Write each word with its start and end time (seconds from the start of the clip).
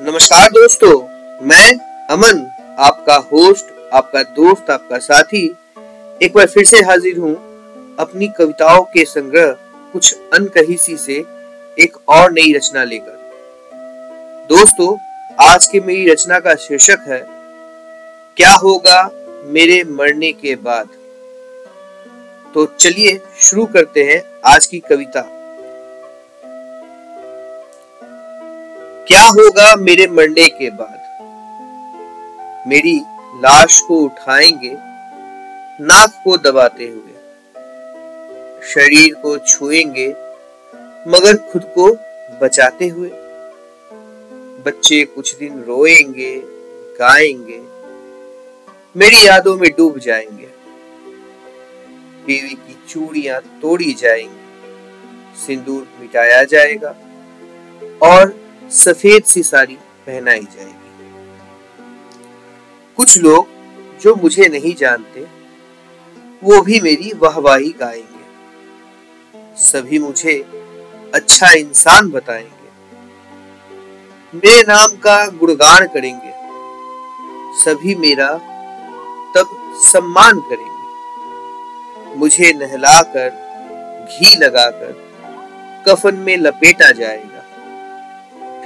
नमस्कार 0.00 0.48
दोस्तों, 0.48 0.92
मैं 1.42 1.74
अमन, 2.10 2.40
आपका 2.78 3.14
होस्ट 3.32 3.70
आपका 3.92 4.22
दोस्त, 4.22 4.70
आपका 4.70 4.98
साथी। 4.98 5.44
एक 6.22 6.32
बार 6.34 6.46
फिर 6.46 6.64
से 6.64 6.76
हाजिर 6.76 7.16
हूँ 7.18 7.32
अपनी 7.98 8.28
कविताओं 8.28 8.82
के 8.84 9.04
संग्रह 9.04 9.50
कुछ 9.92 10.14
अनकही 10.34 10.76
सी 10.76 10.96
से 10.96 11.14
एक 11.76 11.96
और 12.08 12.30
नई 12.32 12.52
रचना 12.52 12.84
लेकर। 12.84 14.46
दोस्तों, 14.50 14.96
आज 15.40 15.66
की 15.66 15.80
मेरी 15.80 16.08
रचना 16.10 16.38
का 16.38 16.54
शीर्षक 16.56 17.04
है, 17.08 17.20
क्या 18.36 18.52
होगा 18.54 19.02
मेरे 19.46 19.82
मरने 19.84 20.32
के 20.32 20.54
बाद? 20.54 20.88
तो 22.54 22.66
चलिए 22.78 23.20
शुरू 23.38 23.66
करते 23.66 24.04
हैं 24.04 24.22
आज 24.46 24.66
की 24.66 24.78
कविता। 24.78 25.28
क्या 29.08 29.22
होगा 29.22 29.76
मेरे 29.76 30.06
मरने 30.06 30.48
के 30.48 30.70
बाद? 30.70 31.04
मेरी 32.66 33.00
लाश 33.34 33.80
को 33.80 34.00
उठाएँगे, 34.00 34.72
नाक 35.84 36.20
को 36.24 36.36
दबाते 36.36 36.88
हुए। 36.88 37.14
शरीर 38.68 39.14
को 39.14 39.38
छुएँगे, 39.38 40.08
मगर 41.08 41.36
खुद 41.52 41.62
को 41.64 41.92
बचाते 42.42 42.88
हुए। 42.88 43.08
बच्चे 44.66 45.04
कुछ 45.04 45.36
दिन 45.36 45.62
रोएँगे, 45.62 46.42
गाएँगे, 47.00 47.62
मेरी 48.96 49.26
यादों 49.26 49.56
में 49.56 49.70
डूब 49.70 49.98
जाएँगे। 49.98 50.48
बीवी 52.26 52.54
की 52.54 52.78
चूड़ियाँ 52.88 53.40
तोड़ी 53.62 53.92
जाएँगी, 53.92 55.46
सिंदूर 55.46 55.88
मिटाया 56.00 56.44
जाएगा, 56.44 56.94
और 58.02 58.47
सफ़ेद 58.70 59.22
सी 59.22 59.42
साड़ी 59.42 59.74
पहनाई 59.76 60.40
जाएगी। 60.40 61.14
कुछ 62.96 63.18
लोग 63.18 63.48
जो 64.00 64.14
मुझे 64.14 64.48
नहीं 64.48 64.74
जानते, 64.74 65.20
वो 66.44 66.60
भी 66.60 66.80
मेरी 66.80 67.12
वाहवाही 67.16 67.74
गाएँगे। 67.80 68.18
सभी 69.56 69.98
मुझे 69.98 70.34
अच्छा 71.14 71.52
इंसान 71.52 72.10
बताएँगे। 72.10 72.58
मेरे 74.34 74.62
नाम 74.62 74.96
का 74.96 75.26
गुणगान 75.26 75.86
करेंगे। 75.86 76.32
सभी 77.60 77.94
मेरा 77.94 78.32
तब 79.36 79.74
सम्मान 79.76 80.40
करेंगे। 80.40 80.78
मुझे 82.16 82.52
नहलाकर, 82.52 83.28
घी 84.04 84.36
लगाकर, 84.36 85.08
कफन 85.88 86.14
में 86.14 86.36
लपेटा 86.36 86.92
जाएगा। 86.92 87.37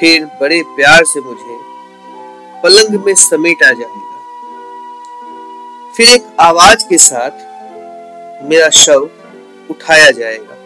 फिर 0.03 0.25
बड़े 0.25 0.62
प्यार 0.62 1.05
से 1.05 1.20
मुझे 1.20 1.58
पलंग 2.62 3.05
में 3.05 3.14
समेटा 3.14 3.72
जाएगा। 3.72 4.19
फिर 5.97 6.09
एक 6.09 6.36
आवाज़ 6.41 6.89
के 6.89 6.98
साथ 6.98 7.31
मेरा 8.44 8.70
शव 8.70 9.11
उठाया 9.70 10.11
जाएगा। 10.11 10.56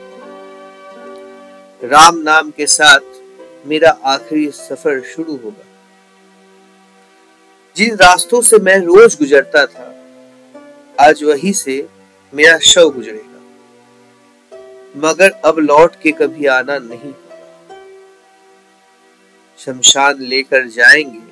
राम 1.85 2.17
नाम 2.17 2.51
के 2.51 2.67
साथ 2.67 2.99
मेरा 3.67 3.91
आखिरी 4.05 4.51
सफ़र 4.51 5.03
शुरू 5.03 5.37
होगा। 5.37 5.65
जिन 7.77 7.95
रास्तों 7.95 8.43
से 8.43 8.59
मैं 8.59 8.79
रोज 8.79 9.15
गुजरता 9.15 9.67
था, 9.67 10.05
आज 11.01 11.25
वही 11.25 11.53
से 11.53 11.89
मेरा 12.35 12.59
शव 12.59 12.91
गुजरेगा। 12.91 13.41
मगर 14.97 15.31
अब 15.31 15.59
लौट 15.59 15.93
के 16.03 16.11
कभी 16.11 16.47
आना 16.47 16.79
नहीं। 16.79 17.26
शमशान 19.59 20.21
लेकर 20.21 20.67
जाएँगे, 20.69 21.25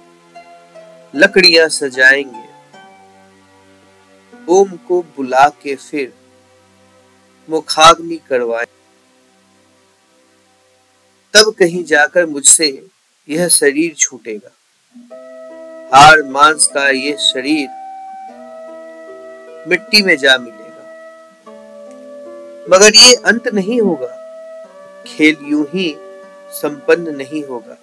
लकड़ियाँ 1.14 1.68
सजाएँगे, 1.68 2.42
ओम 4.48 4.76
को 4.88 5.02
बुला 5.16 5.48
के 5.62 5.74
फिर 5.76 6.12
मुखाग्नि 7.48 8.16
करवाए। 8.16 8.66
तब 11.34 11.54
कहीं 11.58 11.84
जाकर 11.84 12.26
मुझसे 12.26 12.86
यह 13.28 13.48
शरीर 13.48 13.94
छूटेगा। 13.94 14.50
हार 15.94 16.22
मांस 16.22 16.66
का 16.66 16.88
यह 16.88 17.16
शरीर 17.16 17.68
मिट्टी 19.68 20.02
में 20.02 20.16
जा 20.16 20.36
मिलेगा। 20.38 20.62
मगर 22.70 22.94
ये 22.94 23.14
अंत 23.14 23.48
नहीं 23.48 23.80
होगा, 23.80 24.12
खेल 25.06 25.36
यूँ 25.42 25.66
ही 25.74 25.94
संपन्न 26.52 27.16
नहीं 27.16 27.44
होगा। 27.44 27.76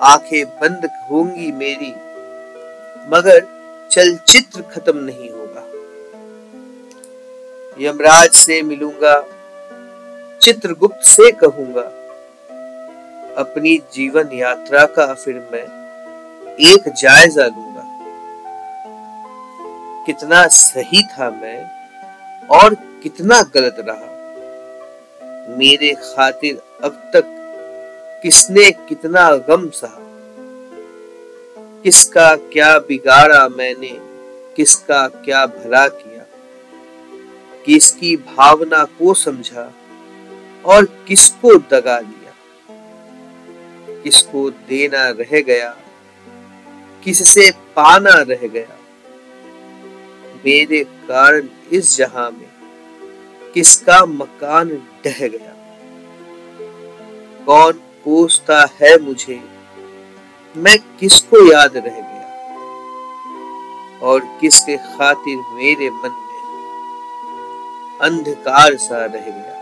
आँखें 0.00 0.44
बंद 0.60 0.88
होंगी 1.10 1.50
मेरी, 1.52 1.90
मगर 3.08 3.40
चलचित्र 3.90 4.62
खत्म 4.62 4.96
नहीं 4.96 5.30
होगा। 5.30 5.64
यमराज 7.80 8.30
से 8.30 8.60
मिलूँगा, 8.62 9.14
चित्रगुप्त 10.42 11.02
से 11.06 11.30
कहूँगा, 11.32 11.82
अपनी 13.36 13.76
जीवन 13.92 14.32
यात्रा 14.32 14.84
का 14.86 15.12
फिर 15.14 15.34
मैं 15.52 15.64
एक 16.64 16.88
जायजा 16.92 17.46
लूँगा। 17.46 17.84
कितना 20.06 20.46
सही 20.48 21.02
था 21.02 21.30
मैं, 21.30 21.60
और 22.48 22.74
कितना 22.74 23.42
गलत 23.54 23.76
रहा। 23.78 24.08
मेरे 25.56 25.92
खातिर 25.94 26.62
अब 26.84 27.10
तक 27.14 27.36
किसने 28.22 28.70
कितना 28.70 29.36
गम 29.36 29.70
सहा? 29.70 29.98
किसका 31.82 32.36
क्या 32.36 32.78
बिगाड़ा 32.78 33.48
मैंने? 33.48 33.98
किसका 34.56 35.08
क्या 35.08 35.46
भला 35.46 35.88
किया? 35.88 36.26
किसकी 37.66 38.16
भावना 38.16 38.84
को 38.84 39.14
समझा 39.14 39.74
और 40.64 40.84
किसको 40.84 41.54
दगा 41.54 42.00
दिया 42.00 42.20
किसको 44.02 44.50
देना 44.50 45.08
रह 45.08 45.40
गया? 45.40 45.76
किससे 47.04 47.50
पाना 47.50 48.14
रह 48.14 48.48
गया? 48.48 48.78
मेरे 50.46 50.84
कारण 50.84 51.48
इस 51.72 51.96
जहाँ 51.96 52.30
में 52.30 52.50
किसका 53.54 54.06
मकान 54.06 54.68
ढह 55.06 55.28
गया? 55.28 55.56
कौन 57.46 57.80
पूछता 58.04 58.64
है 58.82 58.96
मुझे, 58.98 59.40
मैं 60.54 60.78
किसको 61.00 61.52
याद 61.52 61.76
रह 61.76 61.82
गया? 61.82 62.08
और 64.02 64.20
किसके 64.40 64.76
खातिर 64.76 65.36
मेरे 65.54 65.90
मन 65.90 66.10
में 66.10 66.40
अंधकार 68.00 68.76
सा 68.76 69.04
रह 69.04 69.26
गया? 69.26 69.58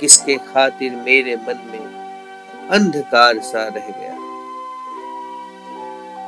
किसके 0.00 0.36
खातिर 0.36 0.94
मेरे 0.96 1.36
मन 1.38 1.60
में 1.66 2.68
अंधकार 2.70 3.38
सा 3.40 3.64
रह 3.66 3.88
गया? 3.88 4.14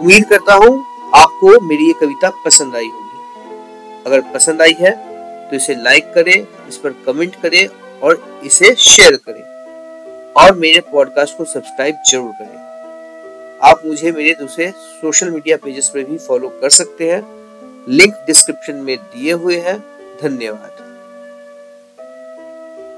उम्मीद 0.00 0.25
करता 0.25 0.55
हूँ 0.55 0.75
आपको 1.15 1.61
मेरी 1.61 1.87
ये 1.87 1.93
कविता 1.93 2.31
पसंद 2.44 2.77
आई 2.77 2.89
होगी। 2.89 4.05
अगर 4.06 4.21
पसंद 4.34 4.62
आई 4.62 4.75
है 4.81 4.91
तो 5.50 5.56
इसे 5.56 5.75
लाइक 5.75 6.12
करें, 6.15 6.47
इस 6.69 6.77
पर 6.77 6.91
कमेंट 7.06 7.34
करें 7.34 7.67
और 8.00 8.41
इसे 8.44 8.75
शेयर 8.75 9.17
करें। 9.17 9.51
और 10.37 10.54
मेरे 10.54 10.81
पॉडकास्ट 10.81 11.37
को 11.37 11.44
सब्सक्राइब 11.44 11.97
ज़रूर 12.10 12.32
करें। 12.32 12.59
आप 13.62 13.82
मुझे 13.87 14.12
मेरे 14.12 14.34
दूसरे 14.34 14.70
सोशल 14.76 15.31
मीडिया 15.31 15.56
पेजेस 15.56 15.88
पर 15.88 16.04
भी 16.04 16.19
फॉलो 16.19 16.48
कर 16.48 16.70
सकते 16.70 17.10
हैं। 17.10 17.22
लिंक 17.88 18.15
डिस्क्रिप्शन 18.26 18.75
में 18.75 18.97
दिए 18.97 19.32
हुए 19.32 19.56
हैं। 19.56 19.78
धन्यवाद। 20.22 20.72